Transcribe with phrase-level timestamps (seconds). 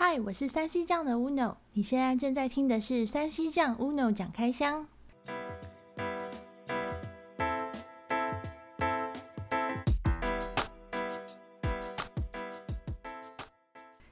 [0.00, 4.86] 嗨，我是三 C 酱的 Uno，你现在正在听的是三 C 酱 Uno 讲开箱。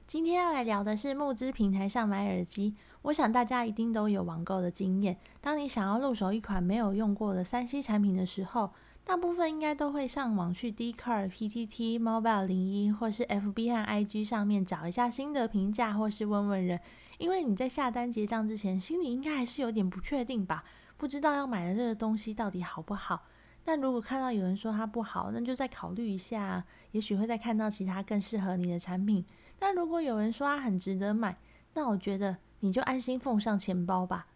[0.05, 2.75] 今天要来聊的是募资平台上买耳机。
[3.03, 8.71] 我想大家一定都有网购的经验，当你想要入手一款没有用过的三 C 产品的时候，
[9.07, 16.77] 大部分应该都会上网去 Dcard、PTT、Mobile 01或是 FB 和 IG 上面找一下心得评价，或是问问人。
[17.17, 20.65] 因为你在下单结账之前，心里应该还是有点不确定吧，
[20.97, 23.23] 不知道要买的这个东西到底好不好。
[23.63, 29.25] 但如果看到有人说它不好，那就再考虑一下，也许会再看到其他更适合你的产品。
[29.57, 31.37] 但如果有人说它很值得买，
[31.75, 34.27] 那我觉得你就安心奉上钱包吧。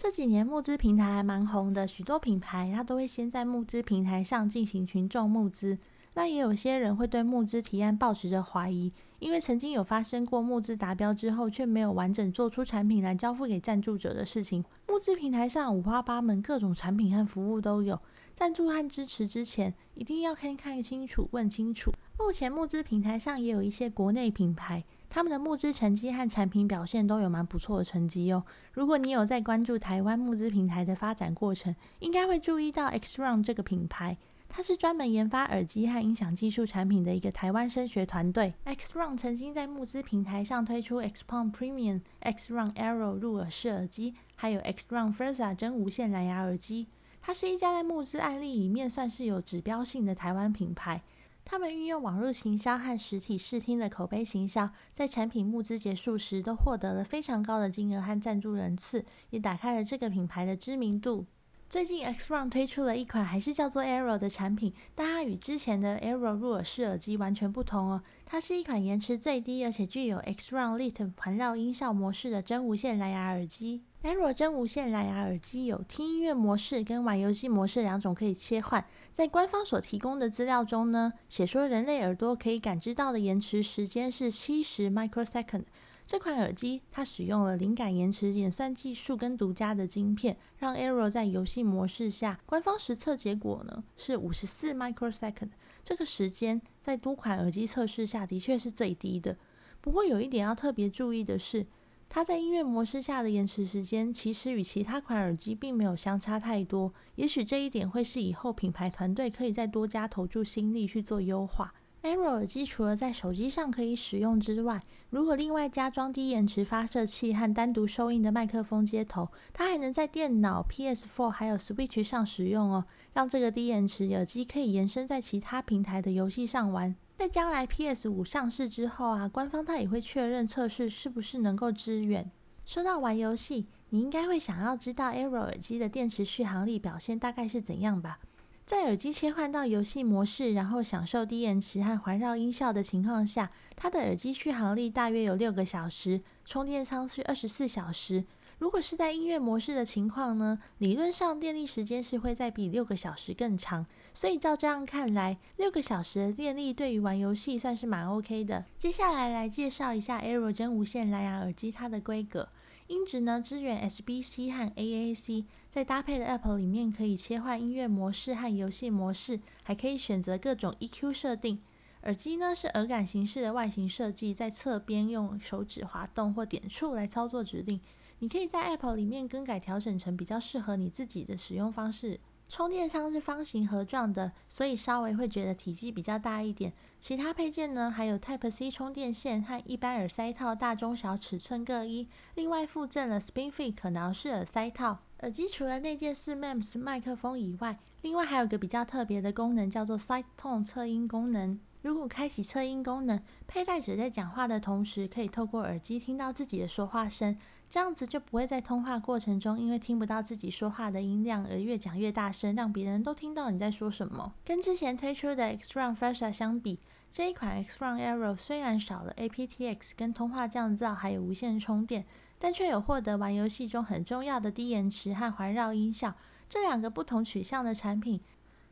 [0.00, 5.76] 这几年募资平台还蛮红的，许多品牌它都会先在募资平台上进行群众募资。
[6.14, 14.64] 那也有些人会对募资提案抱持着怀疑，因为曾经有发生过募资达标之后却没有完整做出产品来交付给赞助者的事情。
[14.86, 18.00] 募资平台上五花八门，各种产品和服务都有。
[18.36, 21.90] 赞助和支持之前一定要看看清楚，问清楚。
[22.18, 24.84] 目前募资平台上也有一些国内品牌。
[25.08, 28.44] 他们的募资成绩和产品表现都有蛮不错的成绩哦。
[28.72, 38.52] 如果你有在关注台湾募资平台的发展过程，应该会注意到 XRound 这个品牌，它是专门研发耳机和音响技术产品的一个台湾声学团队。
[38.66, 46.88] XRound 曾经在募资平台上推出 XPON Premium、XRound Aero 入耳式耳机，还有 XRound Versa 真无线蓝牙耳机。
[47.22, 51.02] 它是一家在募资案例里面算是有指标性的台湾品牌。
[51.50, 61.24] 他们运用网络行销和实体试听的口碑行销，在产品募资结束时都获得了非常高的金额和赞助人次，也打开了这个品牌的知名度。
[61.70, 68.02] 最近 XRound 推出了一款还是叫做 Aero 的产品，但它与之前的 Aero 入耳式耳机完全不同哦。
[68.26, 73.84] 它是一款延迟最低，而且具有 XRound Lit 环绕音效模式的真无线蓝牙耳机。
[74.00, 78.84] Aero 真无线蓝牙耳机有听音乐模式跟玩游戏模式两种可以切换。
[79.12, 85.64] 在官方所提供的资料中呢，写说人类耳朵可以感知到的延迟时间是七十 microsecond。
[86.06, 95.50] 这款耳机它使用了灵感延迟演算技术跟独家的晶片，让 Aero 在游戏模式下，官方实测结果呢是五十四 microsecond。
[95.82, 99.36] 这个时间在多款耳机测试下的确是最低的。
[99.80, 101.66] 不过有一点要特别注意的是。
[102.08, 106.92] 它在音乐模式下的延迟时间，其实与其他款耳机并没有相差太多。
[107.16, 111.72] 也许这一点会是以后品牌团队可以再多加投注心力去做优化。
[112.02, 114.80] Aero 耳机除了在手机上可以使用之外，
[115.10, 126.94] 如果另外加装低延迟发射器和单独收音的麦克风接头，它还能在电脑、PS4 还有 Switch 上使用哦，让这个低延迟耳机可以延伸在其他平台的游戏上玩。
[127.18, 132.30] 在将来 PS 五上市之后啊，官方它也会确认测试是不是能够支援。
[132.64, 138.20] 说到玩游戏，你应该会想要知道 Aero 耳机的电池续航力表现大概是怎样吧？
[138.64, 148.24] 在耳机切换到游戏模式，然后享受低延迟和环绕音效的情况下，它的耳机续航力大约有六个小时，充电仓是二十四小时。
[148.58, 158.64] 如果是在音乐模式的情况呢，理论上电力时间是会再比六个小时更长，所以照这样看来，六个小时的电力对于玩游戏算是蛮 OK 的。
[158.76, 162.48] 接下来来介绍一下 Aero 真无线蓝牙耳机它的规格，
[162.88, 171.60] 音质呢支援 SBC 和 AAC，在搭配的 App 里面可以切换音乐模式和游戏模式，还可以选择各种 EQ 设定。
[172.02, 177.80] 耳机呢是耳杆形式的外形设计，在侧边用手指滑动或点触来操作指令。
[178.20, 182.18] 你可以在 App 里面更改调整成比较适合你自己的使用方式。
[182.48, 186.72] 充电仓是方形盒状的，所以稍微会觉得体积比较大一点。
[186.98, 192.08] 其他配件呢，还有 Type C 充电线和一般耳塞套，大中小尺寸各一。
[192.34, 195.00] 另外附赠了 SpinFit 可挠式耳塞套。
[195.20, 201.60] 耳机除了内建四 MEMS 麦克风以外，另外还有个比较特别的功能，叫做 Side Tone 测音功能。
[201.82, 207.38] 如果开启测音功能，佩戴者在讲话的同时，可以透过耳机听到自己的说话声，
[207.70, 214.34] 这样子就不会在通话过程中因为听不到自己说话的音量而越讲越大声，让别人都听到你在说什么。
[214.44, 216.80] 跟之前推出的 XRound Versa 相比，
[217.12, 222.04] 这一款 X-Run Arrow 虽然少了 aptX 跟通话降噪，还有无线充电，
[222.38, 226.14] 但却有获得玩游戏中很重要的低延迟和环绕音效，
[226.48, 228.20] 这两个不同取向的产品。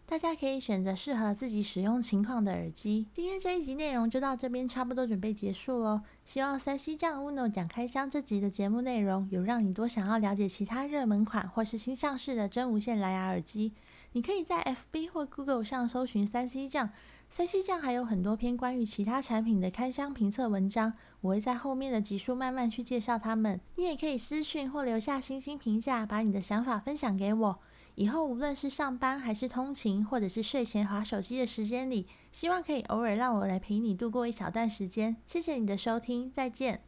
[0.09, 3.09] 大家可以选择适合自己使用情况的耳机。
[3.13, 6.01] 今天这一集内容就到这边，差不多准备结束喽。
[6.25, 13.73] 希望三 C 酱 Uno 讲开箱这集的节目内容，有让你多想要了解其他热门款或是新上市的真无线蓝牙耳机。
[14.13, 16.91] 你可以在 FB 或 Google 上搜寻三 C 酱，
[17.29, 23.61] 三 C 酱还有很多篇关于其他产品的开箱评测文章，我会在后面的集数慢慢去介绍它们。
[23.75, 27.59] 你也可以私讯或留下星星评价，把你的想法分享给我。
[27.97, 35.17] 以后无论是上班还是通勤，或者是睡前划手机的时间里，希望可以偶尔让我来陪你度过一小段时间。
[35.25, 36.83] 谢谢你的收听，再见。